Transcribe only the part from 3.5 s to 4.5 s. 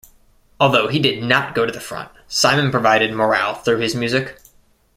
through his music.